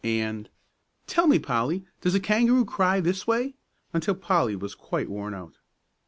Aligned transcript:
and 0.03 0.49
"Tell 1.05 1.27
me, 1.27 1.37
Polly, 1.37 1.85
does 2.01 2.15
a 2.15 2.19
kangaroo 2.19 2.65
cry 2.65 3.01
this 3.01 3.27
way?" 3.27 3.53
until 3.93 4.15
Polly 4.15 4.55
was 4.55 4.73
quite 4.73 5.07
worn 5.11 5.35
out. 5.35 5.59